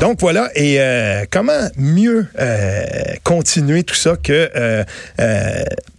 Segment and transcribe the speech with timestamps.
[0.00, 2.84] Donc voilà, et euh, comment mieux euh,
[3.24, 4.84] continuer tout ça que euh,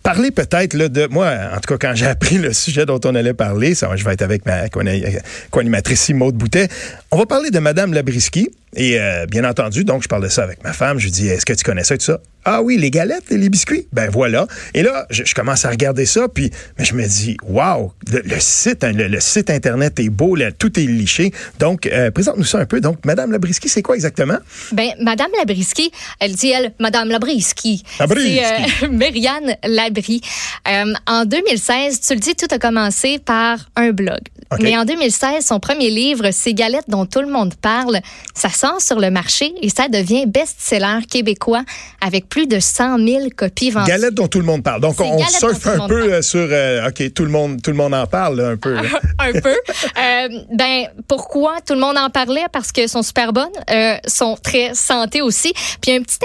[0.03, 3.33] parler peut-être de moi, en tout cas quand j'ai appris le sujet dont on allait
[3.33, 6.67] parler, ça, je vais être avec ma co-animatrice Maude Boutet,
[7.11, 8.49] on va parler de Madame Labriski.
[8.75, 8.99] Et
[9.29, 11.53] bien entendu, donc je parle de ça avec ma femme, je lui dis, est-ce que
[11.53, 12.19] tu connais ça et tout ça?
[12.49, 13.87] Ah oui, les galettes et les biscuits.
[13.91, 14.47] Ben voilà.
[14.73, 16.49] Et là, je, commence à regarder ça, puis
[16.79, 20.85] mais je me dis, waouh, le, site, hein, le, site internet est beau, tout est
[20.85, 21.33] liché.
[21.59, 22.79] Donc, présente-nous ça un peu.
[22.79, 24.37] Donc, Madame Labriski, c'est quoi exactement?
[24.71, 27.83] Ben, Madame Labriski, elle dit, elle, Madame Labriski.
[27.99, 28.39] Labriski.
[28.39, 30.21] C'est euh, Marianne Labrie.
[30.67, 34.19] Euh, en 2016, tu le dis, tout a commencé par un blog.
[34.61, 37.99] Mais en 2016, son premier livre, Ces galettes dont tout le monde parle,
[38.33, 41.63] ça sort sur le marché et ça devient best-seller québécois
[41.99, 43.87] avec plus de 100 000 copies vendues.
[43.87, 44.81] Galettes dont tout le monde parle.
[44.81, 46.47] Donc, on surfe un peu euh, sur,
[46.87, 48.77] OK, tout le monde, tout le monde en parle, un peu.
[49.19, 49.55] un peu.
[50.53, 52.45] ben, pourquoi tout le monde en parlait?
[52.51, 55.53] Parce que sont super bonnes, euh, sont très santé aussi.
[55.81, 56.17] Puis un petit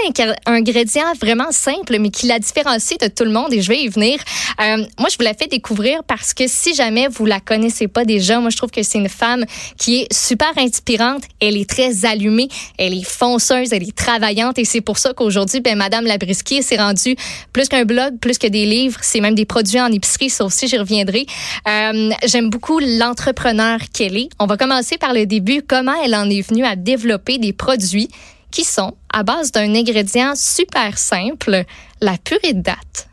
[0.45, 3.87] ingrédient vraiment simple, mais qui la différencie de tout le monde, et je vais y
[3.87, 4.19] venir.
[4.61, 8.05] Euh, moi, je vous la fais découvrir parce que si jamais vous la connaissez pas
[8.05, 9.45] déjà, moi, je trouve que c'est une femme
[9.77, 11.23] qui est super inspirante.
[11.39, 15.61] Elle est très allumée, elle est fonceuse, elle est travaillante, et c'est pour ça qu'aujourd'hui,
[15.61, 17.15] ben, Madame Labriski s'est rendue
[17.51, 20.67] plus qu'un blog, plus que des livres, c'est même des produits en épicerie, ça aussi,
[20.67, 21.25] j'y reviendrai.
[21.67, 24.29] Euh, J'aime beaucoup l'entrepreneur qu'elle est.
[24.39, 28.09] On va commencer par le début, comment elle en est venue à développer des produits
[28.51, 31.63] qui sont à base d'un ingrédient super simple,
[32.01, 33.07] la purée de date?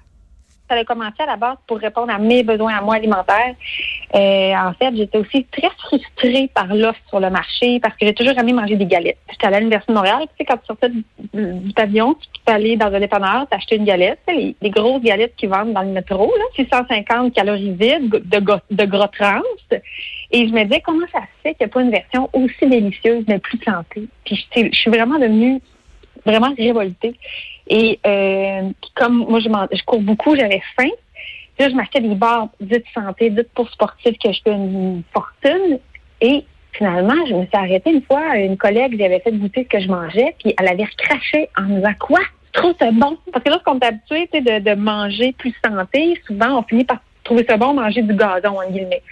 [0.71, 3.55] Ça a commencé à la base pour répondre à mes besoins à moi alimentaires.
[4.15, 8.15] Euh, en fait, j'étais aussi très frustrée par l'offre sur le marché parce que j'ai
[8.15, 9.19] toujours aimé manger des galettes.
[9.31, 12.77] J'étais à l'Université de Montréal, tu sais, quand tu sortais du, pavillon, tu peux aller
[12.77, 16.33] dans un dépanneur, t'acheter une galette, les, les, grosses galettes qui vendent dans le métro,
[16.39, 18.41] là, 650 calories vides de,
[18.71, 19.43] de gras trans.
[20.31, 22.67] Et je me disais, comment ça se fait qu'il n'y a pas une version aussi
[22.69, 24.07] délicieuse, mais plus santé?
[24.25, 25.61] Puis je suis vraiment devenue
[26.25, 27.15] vraiment révoltée.
[27.69, 30.91] Et euh, comme moi, je, je cours beaucoup, j'avais faim.
[31.57, 35.03] Puis là, je m'achetais des barres dites santé, dites pour sportifs que je fais une
[35.13, 35.79] fortune.
[36.21, 38.37] Et finalement, je me suis arrêtée une fois.
[38.37, 41.77] Une collègue, j'avais fait goûter ce que je mangeais, puis elle avait recraché en me
[41.77, 42.21] disant quoi?
[42.53, 43.17] Trop c'est bon?
[43.33, 47.45] Parce que lorsqu'on est habitué de, de manger plus santé, souvent on finit par trouver
[47.49, 49.03] ça bon manger du gazon, en guillemets.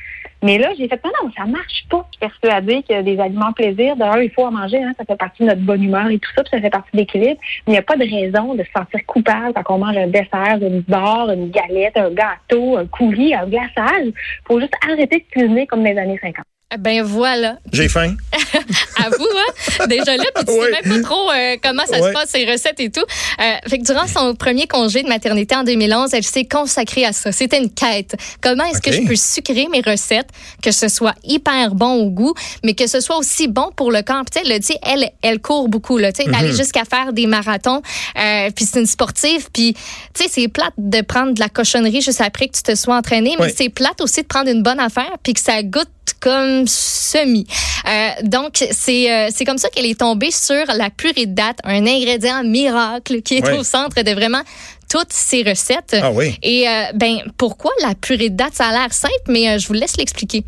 [0.42, 2.06] Mais là, j'ai fait, non, non, ça marche pas.
[2.20, 5.48] Persuadée que des aliments plaisir, d'ailleurs, il faut en manger, hein, ça fait partie de
[5.48, 7.40] notre bonne humeur et tout ça, puis ça fait partie de l'équilibre.
[7.66, 10.58] Il n'y a pas de raison de se sentir coupable quand on mange un dessert,
[10.60, 14.12] une barre, une galette, un gâteau, un coulis, un glaçage.
[14.46, 16.44] Faut juste arrêter de cuisiner comme dans les années 50.
[16.76, 17.56] Ben voilà.
[17.72, 18.14] J'ai faim.
[18.96, 19.86] à vous, hein?
[19.86, 22.78] Déjà là, puis tu sais même pas trop euh, comment ça se passe, ces recettes
[22.78, 23.00] et tout.
[23.00, 27.14] Euh, fait que durant son premier congé de maternité en 2011, elle s'est consacrée à
[27.14, 27.32] ça.
[27.32, 28.16] C'était une quête.
[28.42, 30.28] Comment est-ce que je peux sucrer mes recettes,
[30.62, 34.02] que ce soit hyper bon au goût, mais que ce soit aussi bon pour le
[34.02, 34.26] corps?
[34.30, 36.56] Tu sais, elle dit, elle, elle court beaucoup, là, tu sais, d'aller mhm.
[36.56, 37.80] jusqu'à faire des marathons.
[38.18, 39.72] Euh, puis c'est une sportive, puis
[40.12, 42.96] tu sais, c'est plate de prendre de la cochonnerie juste après que tu te sois
[42.96, 46.66] entraîné, mais c'est plate aussi de prendre une bonne affaire, puis que ça goûte comme
[46.66, 47.46] semi.
[47.86, 51.58] Euh, donc, c'est euh, c'est comme ça qu'elle est tombée sur la purée de date,
[51.64, 54.42] un ingrédient miracle qui est au centre de vraiment
[54.90, 55.96] toutes ces recettes.
[56.02, 56.36] Ah oui.
[56.42, 58.54] Et euh, ben pourquoi la purée de date?
[58.54, 60.44] Ça a l'air simple, mais je vous laisse l'expliquer.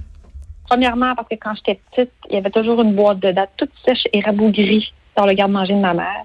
[0.68, 3.72] Premièrement, parce que quand j'étais petite, il y avait toujours une boîte de dates toute
[3.84, 6.24] sèche et rabougrie dans le garde-manger de ma mère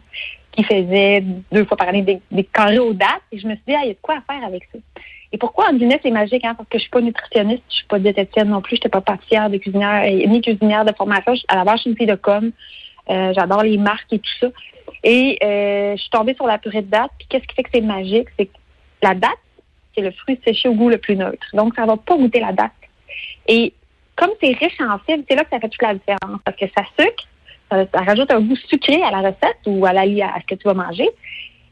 [0.56, 3.22] qui faisait deux fois par année des, des carrés aux dates.
[3.32, 4.80] Et je me suis dit, ah, il y a de quoi à faire avec ça.
[5.32, 6.46] Et pourquoi en guillemets c'est magique?
[6.46, 6.56] Hein?
[6.56, 9.02] Parce que je suis pas nutritionniste, je suis pas diététicienne non plus, je n'étais pas
[9.02, 11.34] pâtissière de cuisinière, euh, ni cuisinière de formation.
[11.48, 12.52] À la base, je suis une fille de com.
[13.10, 14.48] Euh, j'adore les marques et tout ça.
[15.04, 17.12] Et euh, je suis tombée sur la purée de date.
[17.18, 18.28] Puis qu'est-ce qui fait que c'est magique?
[18.38, 18.58] C'est que
[19.02, 19.32] la date,
[19.96, 21.46] c'est le fruit séché au goût le plus neutre.
[21.54, 22.72] Donc, ça va pas goûter la date.
[23.48, 23.74] Et
[24.16, 26.40] comme c'est riche en fibres, c'est là que ça fait toute la différence.
[26.44, 27.28] Parce que ça sucre,
[27.70, 30.64] ça, rajoute un goût sucré à la recette ou à, la, à ce que tu
[30.64, 31.10] vas manger.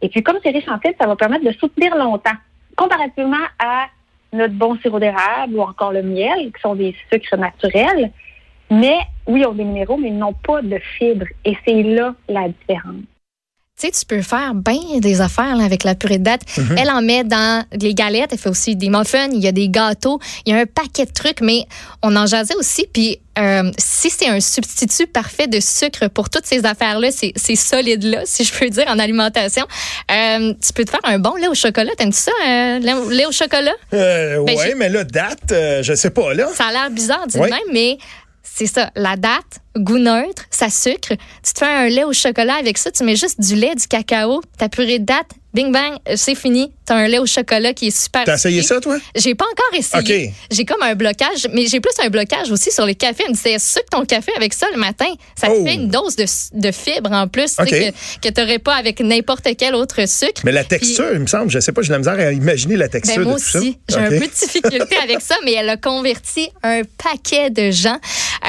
[0.02, 2.38] Et puis, comme c'est riche en fibres, ça va permettre de soutenir longtemps
[2.76, 3.88] comparativement à
[4.32, 8.12] notre bon sirop d'érable ou encore le miel, qui sont des sucres naturels.
[8.72, 8.98] Mais
[9.28, 11.28] oui, ils ont des minéraux, mais ils n'ont pas de fibres.
[11.46, 13.04] Et c'est là la différence.
[13.80, 16.42] Tu sais, tu peux faire bien des affaires avec la purée de date.
[16.58, 16.78] Mhm.
[16.78, 19.68] Elle en met dans les galettes, elle fait aussi des muffins, il y a des
[19.68, 21.66] gâteaux, il y a un paquet de trucs, mais
[22.04, 22.86] on en jasait aussi.
[22.94, 28.22] Puis euh, si c'est un substitut parfait de sucre pour toutes ces affaires-là, ces, solides-là,
[28.26, 29.66] si je peux dire, en alimentation,
[30.12, 31.92] euh, tu peux te faire un bon lait au chocolat.
[31.98, 33.74] T'aimes-tu ça, euh, lait au chocolat?
[33.92, 36.48] Ben, oui, mais là, date, je sais pas, là.
[36.54, 37.98] Ça a l'air bizarre, dis même, mais
[38.56, 41.16] c'est ça, la date, goût neutre, ça sucre.
[41.44, 43.88] Tu te fais un lait au chocolat avec ça, tu mets juste du lait, du
[43.88, 46.72] cacao, ta purée de date, Bing bang, c'est fini.
[46.86, 48.24] T'as un lait au chocolat qui est super.
[48.26, 48.98] T'as essayé ça, toi?
[49.16, 50.28] J'ai pas encore essayé.
[50.30, 50.34] OK.
[50.52, 53.24] J'ai comme un blocage, mais j'ai plus un blocage aussi sur les cafés.
[53.36, 55.06] C'est sûr que ton café avec ça le matin,
[55.40, 55.64] ça Oh.
[55.64, 56.26] te fait une dose de,
[56.60, 57.94] de fibres en plus tu sais, OK.
[58.22, 60.42] que, que t'aurais pas avec n'importe quel autre sucre.
[60.44, 62.76] Mais la Puis- texture, il me semble, je sais pas, j'ai la misère à imaginer
[62.76, 65.54] la texture ben, moi de tout aussi, j'ai un peu de difficulté avec ça, mais
[65.54, 68.00] elle a converti un paquet de gens.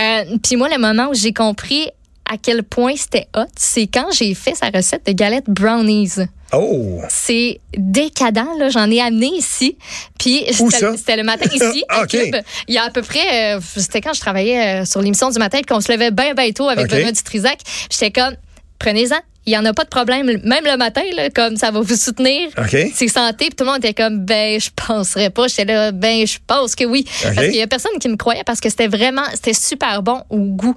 [0.01, 1.89] Euh, Puis moi, le moment où j'ai compris
[2.35, 6.27] à quel point c'était hot, c'est quand j'ai fait sa recette de galettes brownies.
[6.53, 7.01] Oh!
[7.09, 8.71] C'est décadent, là.
[8.71, 9.77] J'en ai amené ici.
[10.19, 12.09] Puis c'était le matin ici, à OK.
[12.09, 12.37] Cube.
[12.67, 15.39] Il y a à peu près, euh, c'était quand je travaillais euh, sur l'émission du
[15.39, 16.91] matin, qu'on se levait bien, bien tôt avec OK.
[16.91, 17.59] Benoît Dutrisac.
[17.91, 18.35] J'étais comme,
[18.79, 19.21] prenez-en.
[19.47, 21.97] Il n'y en a pas de problème, même le matin, là, comme ça va vous
[21.97, 22.49] soutenir.
[22.95, 23.47] C'est santé.
[23.47, 25.49] Puis tout le monde était comme, ben, je penserais pas.
[25.49, 27.05] J'étais là, ben, je pense que oui.
[27.27, 27.35] OK.
[27.35, 30.23] Parce qu'il y a personne qui me croyait parce que c'était vraiment, c'était super bon
[30.31, 30.75] au goût.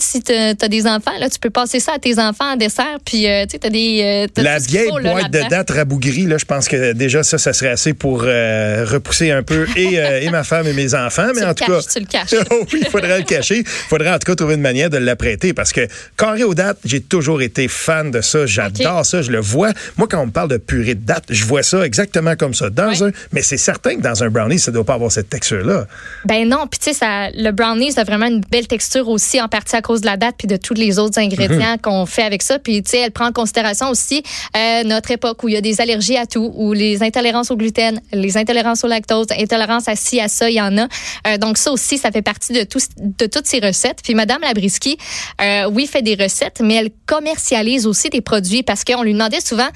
[0.00, 2.96] Si tu as des enfants, là, tu peux passer ça à tes enfants en dessert.
[3.04, 4.28] Puis, euh, tu sais, tu as des.
[4.38, 7.38] euh, La vieille faut, là, boîte de dates rabougrie, là, je pense que déjà ça,
[7.38, 10.94] ça serait assez pour euh, repousser un peu et, euh, et ma femme et mes
[10.94, 11.28] enfants.
[11.34, 12.46] Mais Tu en le tout caches, cas, tu le caches.
[12.50, 13.58] Oh oui, il faudrait le cacher.
[13.58, 15.86] Il faudrait en tout cas trouver une manière de l'apprêter parce que
[16.16, 18.46] carré aux dates, j'ai toujours été fan de ça.
[18.46, 19.72] J'adore ça, je le vois.
[19.96, 22.70] Moi, quand on me parle de purée de dates, je vois ça exactement comme ça.
[22.70, 23.02] Dans Ouais.
[23.02, 25.86] un, mais c'est certain que dans un brownie, ça ne doit pas avoir cette texture-là.
[26.24, 27.04] Ben non, puis tu sais,
[27.34, 30.16] le brownie, ça a vraiment une belle texture aussi, en partie à cause de la
[30.16, 31.80] date puis de tous les autres ingrédients Mhm.
[31.82, 32.58] qu'on fait avec ça.
[32.58, 34.22] Puis tu sais, elle prend en considération aussi
[34.56, 37.56] euh, notre époque où il y a des allergies à tout, où les intolérances au
[37.56, 40.86] gluten, les intolérances au lactose, intolérances à ci, à ça, il y en a.
[41.26, 43.98] Euh, donc ça aussi, ça fait partie de, tout, de toutes ces recettes.
[44.02, 44.96] Puis Madame Labriski,
[45.40, 49.40] euh, oui, fait des recettes, mais elle commercialise aussi des produits parce qu'on lui demandait
[49.40, 49.68] souvent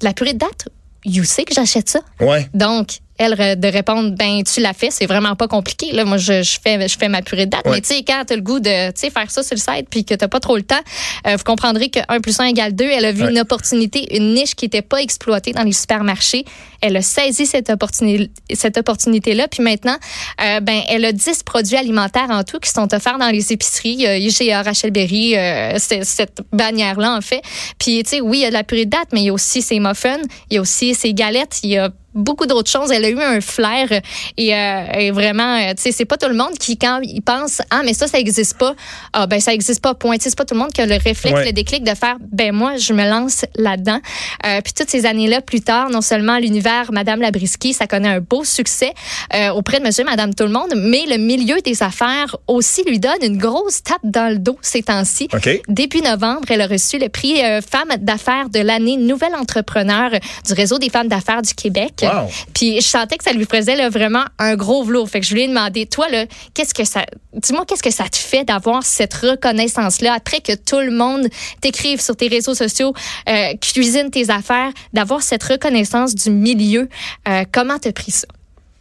[0.00, 0.68] de la purée de date?
[1.04, 2.00] You sais que j'achète ça.
[2.20, 2.48] Ouais.
[2.54, 5.92] Donc, elle de répondre, ben tu l'as fait, c'est vraiment pas compliqué.
[5.92, 7.64] Là, moi, je, je fais, je fais ma purée de date.
[7.66, 7.72] Ouais.
[7.72, 9.88] Mais tu sais, quand t'as le goût de, tu sais, faire ça sur le site,
[9.90, 10.80] puis que t'as pas trop le temps,
[11.26, 12.84] euh, vous comprendrez que 1 plus 1 égale 2.
[12.84, 13.30] Elle a vu Ouais.
[13.30, 16.44] une opportunité, une niche qui était pas exploitée dans les supermarchés.
[16.80, 19.48] Elle a saisi cette opportunité, cette opportunité-là.
[19.48, 19.96] Puis maintenant,
[20.40, 23.94] euh, ben, elle a 10 produits alimentaires en tout qui sont offerts dans les épiceries.
[23.94, 27.42] Il y a IGA, Rachel Berry, euh, cette bannière-là, en fait.
[27.80, 29.30] Puis, tu sais, oui, il y a de la purée de date, mais il y
[29.30, 30.18] a aussi ses muffins,
[30.50, 32.90] il y a aussi ses galettes, il y a beaucoup d'autres choses.
[32.90, 34.00] Elle a eu un flair euh,
[34.36, 37.22] et, euh, et vraiment, euh, tu sais, c'est pas tout le monde qui, quand il
[37.22, 38.74] pense, ah, mais ça, ça existe pas,
[39.12, 40.16] ah, ben, ça existe pas, point.
[40.16, 41.44] Tu sais, c'est pas tout le monde qui a le réflexe, Ouais.
[41.46, 44.00] le déclic de faire, ben, moi, je me lance là-dedans.
[44.46, 48.20] Euh, puis toutes ces années-là, plus tard, non seulement l'univers Madame Labriski, ça connaît un
[48.20, 48.92] beau succès
[49.34, 52.98] euh, auprès de Monsieur, Madame, tout le monde, mais le milieu des affaires aussi lui
[52.98, 55.28] donne une grosse tape dans le dos ces temps-ci.
[55.32, 55.48] OK.
[55.68, 60.10] Début novembre, elle a reçu le prix euh, Femme d'affaires de l'année Nouvelle entrepreneur
[60.46, 61.92] du réseau des femmes d'affaires du Québec.
[62.02, 62.07] Wow.
[62.54, 65.08] Puis je sentais que ça lui faisait là, vraiment un gros velours.
[65.08, 68.08] Fait que je lui ai demandé, toi là, qu'est-ce que ça, dis-moi qu'est-ce que ça
[68.08, 71.28] te fait d'avoir cette reconnaissance là après que tout le monde
[71.60, 72.92] t'écrive sur tes réseaux sociaux,
[73.28, 76.88] euh, cuisine tes affaires, d'avoir cette reconnaissance du milieu?
[77.28, 78.26] Euh, comment t'as pris ça?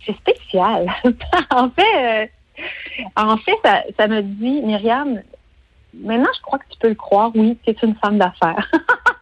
[0.05, 0.87] C'est spécial.
[1.51, 2.25] en fait, euh,
[3.15, 5.21] en fait, ça, ça me dit, Myriam,
[5.93, 8.69] maintenant je crois que tu peux le croire, oui, tu es une femme d'affaires.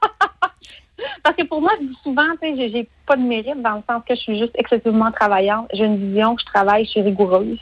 [1.23, 1.71] Parce que pour moi,
[2.03, 5.11] souvent, tu sais, j'ai- pas de mérite dans le sens que je suis juste excessivement
[5.11, 5.67] travaillante.
[5.73, 7.59] J'ai une vision, je travaille, je suis rigoureuse.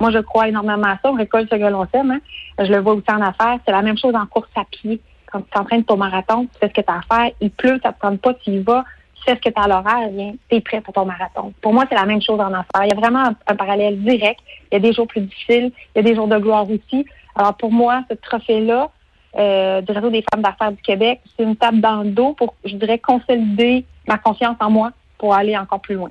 [0.00, 1.10] Moi, je crois énormément à ça.
[1.10, 2.12] On récolte ce que l'on sème.
[2.12, 2.20] hein.
[2.64, 3.58] Je le vois aussi en affaires.
[3.66, 5.00] C'est la même chose en course à pied.
[5.30, 7.32] Quand tu t'entraînes ton marathon, tu fais ce que tu as à faire.
[7.40, 8.84] Il pleut, ça te tente pas, tu y vas.
[9.16, 11.52] Tu fais ce que tu as à l'horaire, viens, tu es prêt pour ton marathon.
[11.60, 12.84] Pour moi, c'est la même chose en affaires.
[12.84, 14.40] Il y a vraiment un parallèle direct.
[14.70, 15.72] Il y a des jours plus difficiles.
[15.94, 17.04] Il y a des jours de gloire aussi.
[17.34, 18.90] Alors, pour moi, ce trophée-là,
[19.36, 22.54] euh, du réseau des femmes d'affaires du Québec, c'est une table dans le dos pour,
[22.64, 26.10] je dirais, consolider ma confiance en moi pour aller encore plus loin.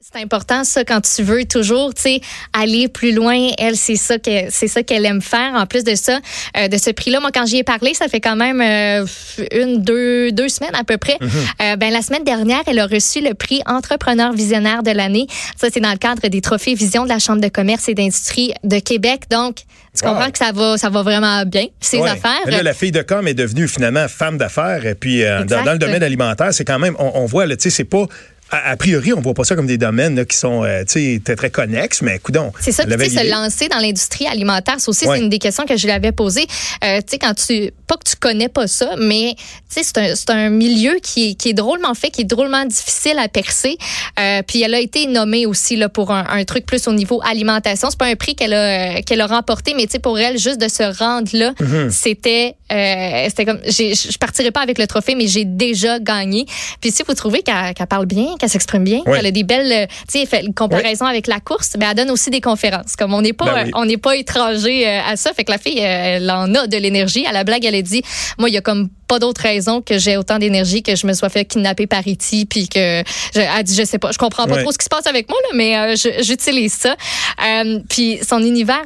[0.00, 2.20] C'est important ça quand tu veux toujours, tu sais,
[2.52, 3.36] aller plus loin.
[3.58, 5.54] Elle, c'est ça que c'est ça qu'elle aime faire.
[5.54, 6.20] En plus de ça,
[6.56, 9.04] euh, de ce prix-là, moi quand j'y ai parlé, ça fait quand même euh,
[9.50, 11.18] une, deux, deux semaines à peu près.
[11.20, 15.26] Euh, ben la semaine dernière, elle a reçu le prix Entrepreneur visionnaire de l'année.
[15.56, 18.52] Ça c'est dans le cadre des trophées Vision de la Chambre de commerce et d'industrie
[18.62, 19.22] de Québec.
[19.30, 19.56] Donc,
[19.98, 20.12] tu Wow.
[20.12, 22.08] comprends que ça va, ça va vraiment bien ses Ouais.
[22.08, 22.38] affaires.
[22.46, 24.86] Là, la fille de com est devenue finalement femme d'affaires.
[24.86, 27.82] Et puis, dans, le domaine alimentaire, c'est quand même, on, on voit, tu sais, c'est
[27.84, 28.06] pas.
[28.50, 31.36] A, a priori, on voit pas ça comme des domaines là, qui sont euh, très,
[31.36, 32.52] très connexes, mais coudons.
[32.60, 35.16] C'est ça, tu sais, se lancer dans l'industrie alimentaire, ça aussi, Ouais.
[35.18, 36.46] c'est une des questions que je lui avais posées.
[36.84, 39.98] Euh, tu sais, quand tu, pas que tu connais pas ça, mais tu sais, c'est
[39.98, 43.28] un, c'est un milieu qui est, qui est drôlement fait, qui est drôlement difficile à
[43.28, 43.76] percer.
[44.18, 47.20] Euh, puis elle a été nommée aussi là pour un, un truc plus au niveau
[47.24, 47.88] alimentation.
[47.90, 50.38] C'est pas un prix qu'elle a, euh, qu'elle a remporté, mais tu sais, pour elle,
[50.38, 51.90] juste de se rendre là, Mm-hmm.
[51.90, 56.46] c'était, euh, c'était comme, j'ai- je partirai pas avec le trophée, mais j'ai déjà gagné.
[56.80, 59.16] Puis si vous trouvez qu'elle qu'elle parle bien, qu'elle s'exprime bien, Ouais.
[59.16, 61.96] qu'elle a des belles, euh, tu sais, fait une comparaison avec la course, ben elle
[61.96, 62.96] donne aussi des conférences.
[62.96, 63.70] Comme on n'est pas, Ben oui.
[63.74, 66.66] on n'est pas étranger euh, à ça, fait que la fille, euh, elle en a
[66.66, 67.26] de l'énergie.
[67.26, 68.02] À la blague, elle l'ai dit,
[68.38, 71.14] moi, il y a comme pas d'autre raison que j'ai autant d'énergie que je me
[71.14, 73.02] sois fait kidnapper par Iti puis que
[73.34, 75.30] je, elle dit je sais pas je comprends pas trop ce qui se passe avec
[75.30, 76.94] moi là mais euh, j'utilise ça
[77.42, 78.84] euh, puis son univers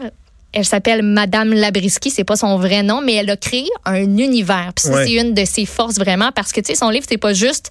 [0.52, 4.72] elle s'appelle Madame Labriski, c'est pas son vrai nom, mais elle a créé un univers.
[4.74, 7.32] Puis c'est une de ses forces vraiment parce que tu sais son livre c'est pas
[7.32, 7.70] juste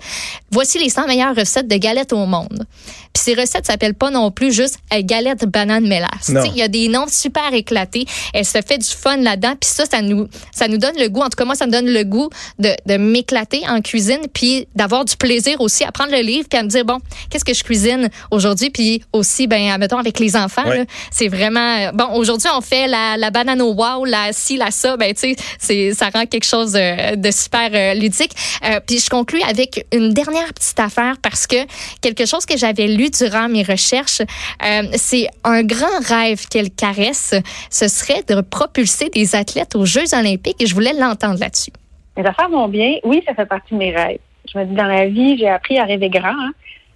[0.51, 2.65] voici les 100 meilleures recettes de galettes au monde.
[3.13, 6.29] Puis ces recettes s'appellent pas non plus juste euh, galette banane mélasse.
[6.29, 8.05] Il y a des noms super éclatés.
[8.33, 9.53] Elle se fait du fun là-dedans.
[9.59, 11.21] Puis ça, ça nous, ça nous donne le goût.
[11.21, 14.67] En tout cas, moi, ça me donne le goût de, de m'éclater en cuisine, puis
[14.75, 17.53] d'avoir du plaisir aussi à prendre le livre, puis à me dire bon, qu'est-ce que
[17.53, 20.63] je cuisine aujourd'hui, puis aussi, ben, mettons avec les enfants.
[21.11, 22.13] C'est vraiment bon.
[22.13, 24.98] Aujourd'hui, on fait la, banane au wow, la ci, la ça.
[24.98, 28.32] Ben, tu sais, ça rend quelque chose de, de super euh, ludique.
[28.63, 31.58] Euh, puis je conclue avec une dernière petite affaire parce que
[32.01, 37.36] quelque chose que j'avais lu durant mes recherches, euh, c'est un grand rêve qu'elle caresse,
[37.70, 41.72] ce serait de propulser des athlètes aux Jeux olympiques et je voulais l'entendre là-dessus.
[42.18, 42.96] Mes affaires vont bien.
[43.04, 44.20] Oui, ça fait partie de mes rêves.
[44.51, 46.30] Je me dis, dans la vie, j'ai appris à rêver grand.
[46.30, 46.51] Hein.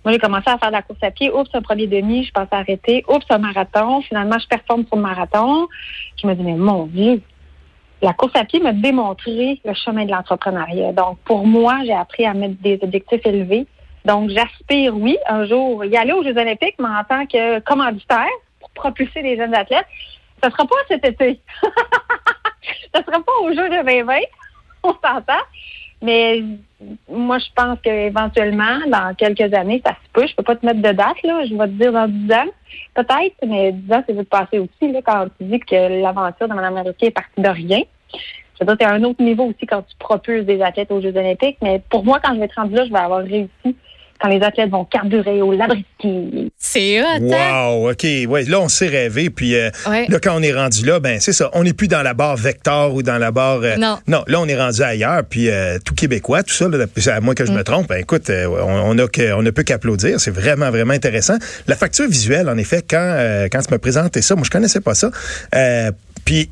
[0.05, 1.31] Moi, j'ai commencé à faire de la course à pied.
[1.31, 3.03] Oups, un premier demi, je pense à arrêter.
[3.07, 4.01] Oups, un marathon.
[4.01, 5.67] Finalement, je performe sur le marathon.
[6.21, 7.24] Je me dis, mais mon Dieu,
[8.03, 10.93] la course à pied m'a démontré le chemin de l'entrepreneuriat.
[10.93, 13.65] Donc, pour moi, j'ai appris à mettre des objectifs élevés.
[14.05, 18.27] Donc, j'aspire, oui, un jour y aller aux Jeux olympiques, mais en tant que commanditaire
[18.59, 19.88] pour propulser les jeunes athlètes.
[20.43, 21.41] Ne sera pas cet été.
[22.93, 24.19] Ce ne sera pas aux Jeux de 2020,
[24.83, 25.41] on s'entend.
[26.01, 26.43] Mais
[27.09, 30.27] moi, je pense qu'éventuellement, dans quelques années, ça se peut.
[30.27, 31.45] Je peux pas te mettre de date, là.
[31.45, 32.51] Je vais te dire dans 10 ans,
[32.93, 36.53] peut-être, mais 10 ans, c'est vite passé aussi, là, quand tu dis que l'aventure de
[36.53, 37.81] Mme Américain est partie de rien.
[38.59, 41.15] Je veux dire, à un autre niveau aussi quand tu propulses des athlètes aux Jeux
[41.15, 41.57] olympiques.
[41.61, 43.75] Mais pour moi, quand je vais être rendue là, je vais avoir réussi
[44.19, 46.51] quand les athlètes vont carburer au Labriski.
[46.57, 47.69] C'est hot, hein?
[47.69, 48.03] Wow, OK.
[48.27, 49.29] Ouais, là, on s'est rêvé.
[49.29, 51.50] Puis euh, là, quand on est rendu là, ben c'est ça.
[51.53, 53.62] On n'est plus dans la barre Vector ou dans la barre...
[53.63, 53.98] Euh, non.
[54.07, 55.24] Non, là, on est rendu ailleurs.
[55.29, 57.63] Puis euh, tout Québécois, tout ça, là, à moins que je me mm.
[57.63, 60.19] trompe, ben, écoute, on, a que, on ne peut qu'applaudir.
[60.19, 61.36] C'est vraiment, vraiment intéressant.
[61.67, 64.95] La facture visuelle, en effet, quand, quand tu me présentais ça, moi, je connaissais pas
[64.95, 65.12] ça.
[66.24, 66.50] Puis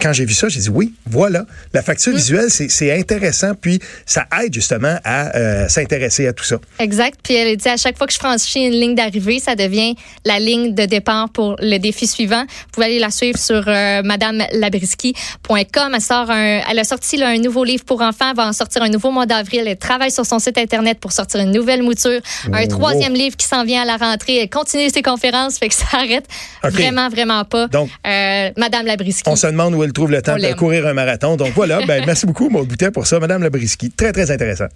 [0.00, 1.44] quand j'ai vu ça, j'ai dit oui, voilà.
[1.72, 2.16] La facture mm.
[2.16, 6.56] visuelle, c'est intéressant, puis ça aide justement à euh, s'intéresser à tout ça.
[6.78, 7.18] Exact.
[7.22, 9.94] Puis elle dit à chaque fois que je franchis une ligne d'arrivée, ça devient
[10.24, 12.42] la ligne de départ pour le défi suivant.
[12.42, 15.92] Vous pouvez aller la suivre sur euh, madamelabriski.com.
[15.94, 18.30] Elle, sort un, elle a sorti un nouveau livre pour enfants.
[18.30, 19.64] Elle va en sortir un nouveau mois d'avril.
[19.66, 22.20] Elle travaille sur son site Internet pour sortir une nouvelle mouture.
[22.52, 24.38] Un troisième livre qui s'en vient à la rentrée.
[24.38, 26.26] Elle continue ses conférences, fait que ça arrête
[26.62, 27.68] vraiment, vraiment pas.
[27.68, 30.94] Donc, euh, Madame Labriski on se demande où elle trouve le temps de courir un
[30.94, 31.36] marathon.
[31.36, 33.18] Donc voilà, ben, merci beaucoup, Maud Boutet, pour ça.
[33.18, 34.66] Madame Labriski, très, très intéressant.